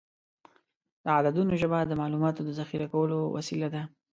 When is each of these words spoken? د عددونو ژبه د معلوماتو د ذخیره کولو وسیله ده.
د 1.03 1.05
عددونو 1.17 1.53
ژبه 1.61 1.79
د 1.85 1.91
معلوماتو 2.01 2.41
د 2.45 2.49
ذخیره 2.59 2.87
کولو 2.93 3.17
وسیله 3.35 3.67
ده. 3.75 3.81